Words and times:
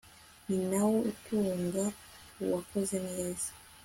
ni 0.47 0.57
na 0.69 0.79
wo 0.87 0.97
utunga 1.11 1.83
uwukoze 2.41 2.97
neza 3.07 3.49